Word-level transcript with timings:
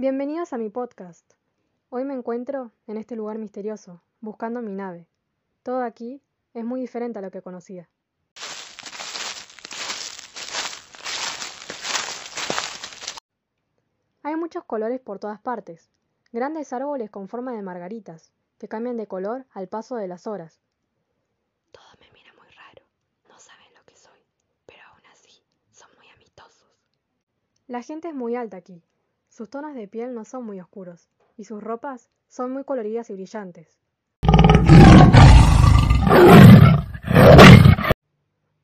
Bienvenidos 0.00 0.54
a 0.54 0.56
mi 0.56 0.70
podcast. 0.70 1.30
Hoy 1.90 2.04
me 2.04 2.14
encuentro 2.14 2.72
en 2.86 2.96
este 2.96 3.16
lugar 3.16 3.36
misterioso, 3.36 4.02
buscando 4.22 4.62
mi 4.62 4.72
nave. 4.72 5.06
Todo 5.62 5.82
aquí 5.82 6.22
es 6.54 6.64
muy 6.64 6.80
diferente 6.80 7.18
a 7.18 7.22
lo 7.22 7.30
que 7.30 7.42
conocía. 7.42 7.86
Hay 14.22 14.36
muchos 14.36 14.64
colores 14.64 15.00
por 15.00 15.18
todas 15.18 15.38
partes, 15.38 15.90
grandes 16.32 16.72
árboles 16.72 17.10
con 17.10 17.28
forma 17.28 17.52
de 17.52 17.60
margaritas, 17.60 18.32
que 18.56 18.68
cambian 18.68 18.96
de 18.96 19.06
color 19.06 19.44
al 19.50 19.68
paso 19.68 19.96
de 19.96 20.08
las 20.08 20.26
horas. 20.26 20.62
Todo 21.72 21.84
me 22.00 22.10
mira 22.14 22.32
muy 22.38 22.48
raro, 22.48 22.86
no 23.28 23.38
saben 23.38 23.68
lo 23.76 23.84
que 23.84 23.98
soy, 23.98 24.20
pero 24.64 24.80
aún 24.94 25.02
así 25.12 25.42
son 25.72 25.90
muy 25.98 26.08
amistosos. 26.08 26.72
La 27.66 27.82
gente 27.82 28.08
es 28.08 28.14
muy 28.14 28.34
alta 28.34 28.56
aquí, 28.56 28.82
sus 29.30 29.48
tonos 29.48 29.76
de 29.76 29.86
piel 29.86 30.12
no 30.12 30.24
son 30.24 30.44
muy 30.44 30.60
oscuros, 30.60 31.08
y 31.36 31.44
sus 31.44 31.62
ropas 31.62 32.10
son 32.28 32.52
muy 32.52 32.64
coloridas 32.64 33.08
y 33.10 33.14
brillantes. 33.14 33.78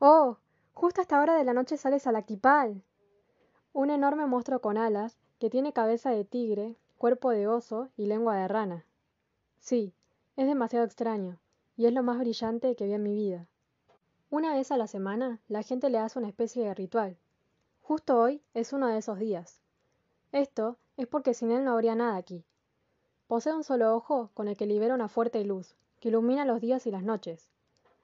¡Oh! 0.00 0.36
Justo 0.74 1.00
a 1.00 1.02
esta 1.02 1.20
hora 1.20 1.36
de 1.36 1.44
la 1.44 1.54
noche 1.54 1.76
sale 1.76 2.00
Salactipal. 2.00 2.82
Un 3.72 3.90
enorme 3.90 4.26
monstruo 4.26 4.60
con 4.60 4.76
alas 4.76 5.16
que 5.38 5.50
tiene 5.50 5.72
cabeza 5.72 6.10
de 6.10 6.24
tigre, 6.24 6.76
cuerpo 6.98 7.30
de 7.30 7.46
oso 7.46 7.88
y 7.96 8.06
lengua 8.06 8.36
de 8.36 8.48
rana. 8.48 8.84
Sí, 9.60 9.94
es 10.36 10.48
demasiado 10.48 10.84
extraño, 10.84 11.38
y 11.76 11.86
es 11.86 11.92
lo 11.92 12.02
más 12.02 12.18
brillante 12.18 12.74
que 12.74 12.86
vi 12.86 12.92
en 12.94 13.04
mi 13.04 13.14
vida. 13.14 13.46
Una 14.30 14.52
vez 14.52 14.72
a 14.72 14.76
la 14.76 14.88
semana, 14.88 15.38
la 15.46 15.62
gente 15.62 15.90
le 15.90 15.98
hace 15.98 16.18
una 16.18 16.28
especie 16.28 16.64
de 16.64 16.74
ritual. 16.74 17.16
Justo 17.82 18.18
hoy 18.18 18.42
es 18.52 18.72
uno 18.72 18.88
de 18.88 18.98
esos 18.98 19.20
días. 19.20 19.62
Esto 20.36 20.76
es 20.98 21.06
porque 21.06 21.32
sin 21.32 21.50
él 21.50 21.64
no 21.64 21.72
habría 21.72 21.94
nada 21.94 22.16
aquí. 22.16 22.44
Posee 23.26 23.54
un 23.54 23.64
solo 23.64 23.96
ojo 23.96 24.28
con 24.34 24.48
el 24.48 24.56
que 24.58 24.66
libera 24.66 24.94
una 24.94 25.08
fuerte 25.08 25.42
luz, 25.42 25.74
que 25.98 26.10
ilumina 26.10 26.44
los 26.44 26.60
días 26.60 26.86
y 26.86 26.90
las 26.90 27.02
noches. 27.02 27.48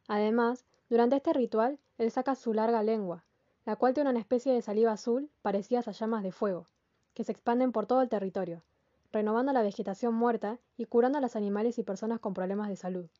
Además, 0.08 0.64
durante 0.88 1.16
este 1.16 1.34
ritual, 1.34 1.78
él 1.98 2.10
saca 2.10 2.34
su 2.34 2.54
larga 2.54 2.82
lengua, 2.82 3.26
la 3.66 3.76
cual 3.76 3.92
tiene 3.92 4.08
una 4.08 4.18
especie 4.18 4.50
de 4.50 4.62
saliva 4.62 4.92
azul 4.92 5.28
parecidas 5.42 5.88
a 5.88 5.92
llamas 5.92 6.22
de 6.22 6.32
fuego, 6.32 6.68
que 7.12 7.22
se 7.22 7.32
expanden 7.32 7.70
por 7.70 7.84
todo 7.84 8.00
el 8.00 8.08
territorio, 8.08 8.62
renovando 9.12 9.52
la 9.52 9.60
vegetación 9.60 10.14
muerta 10.14 10.58
y 10.78 10.86
curando 10.86 11.18
a 11.18 11.20
los 11.20 11.36
animales 11.36 11.76
y 11.76 11.82
personas 11.82 12.18
con 12.18 12.32
problemas 12.32 12.70
de 12.70 12.76
salud. 12.76 13.10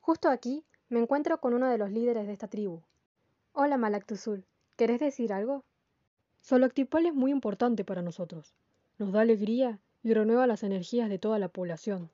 Justo 0.00 0.28
aquí 0.28 0.64
me 0.88 1.00
encuentro 1.00 1.40
con 1.40 1.52
uno 1.52 1.66
de 1.66 1.78
los 1.78 1.90
líderes 1.90 2.28
de 2.28 2.32
esta 2.34 2.46
tribu. 2.46 2.80
Hola 3.54 3.76
Malactuzul, 3.76 4.44
¿querés 4.76 5.00
decir 5.00 5.32
algo? 5.32 5.64
Solactipal 6.40 7.06
es 7.06 7.14
muy 7.14 7.30
importante 7.30 7.84
para 7.84 8.02
nosotros. 8.02 8.54
Nos 8.98 9.12
da 9.12 9.20
alegría 9.20 9.78
y 10.02 10.14
renueva 10.14 10.46
las 10.46 10.62
energías 10.62 11.08
de 11.08 11.18
toda 11.18 11.38
la 11.38 11.48
población. 11.48 12.10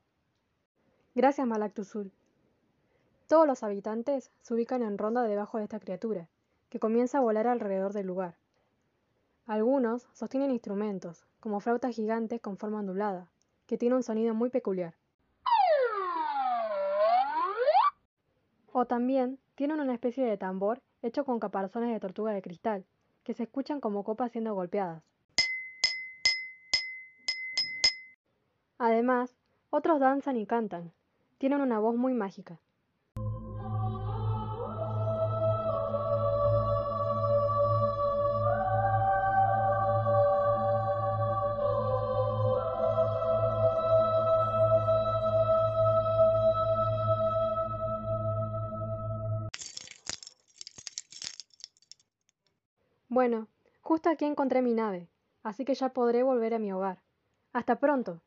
Gracias, 1.15 1.47
Malactuzul. 1.47 2.11
Todos 3.27 3.47
los 3.47 3.63
habitantes 3.63 4.31
se 4.41 4.53
ubican 4.53 4.83
en 4.83 4.97
ronda 4.97 5.23
debajo 5.23 5.57
de 5.57 5.65
esta 5.65 5.79
criatura, 5.79 6.27
que 6.69 6.79
comienza 6.79 7.17
a 7.17 7.21
volar 7.21 7.47
alrededor 7.47 7.93
del 7.93 8.07
lugar. 8.07 8.35
Algunos 9.45 10.07
sostienen 10.13 10.51
instrumentos, 10.51 11.25
como 11.39 11.59
flautas 11.59 11.95
gigantes 11.95 12.41
con 12.41 12.57
forma 12.57 12.79
ondulada, 12.79 13.29
que 13.65 13.77
tiene 13.77 13.95
un 13.95 14.03
sonido 14.03 14.33
muy 14.33 14.49
peculiar. 14.49 14.93
O 18.71 18.85
también 18.85 19.39
tienen 19.55 19.79
una 19.79 19.93
especie 19.93 20.25
de 20.25 20.37
tambor 20.37 20.81
hecho 21.01 21.25
con 21.25 21.39
caparazones 21.39 21.91
de 21.91 21.99
tortuga 21.99 22.31
de 22.31 22.41
cristal, 22.41 22.85
que 23.27 23.33
se 23.33 23.43
escuchan 23.43 23.81
como 23.81 24.05
copas 24.05 24.31
siendo 24.31 24.55
golpeadas. 24.55 25.03
Además, 28.77 29.35
otros 29.69 29.99
danzan 29.99 30.37
y 30.37 30.45
cantan. 30.45 30.93
Tienen 31.37 31.59
una 31.59 31.77
voz 31.77 31.97
muy 31.97 32.13
mágica. 32.13 32.61
Bueno, 53.09 53.49
justo 53.81 54.09
aquí 54.09 54.23
encontré 54.23 54.61
mi 54.61 54.73
nave, 54.73 55.09
así 55.43 55.65
que 55.65 55.75
ya 55.75 55.89
podré 55.89 56.23
volver 56.23 56.53
a 56.53 56.59
mi 56.59 56.71
hogar. 56.71 57.03
Hasta 57.51 57.79
pronto. 57.79 58.21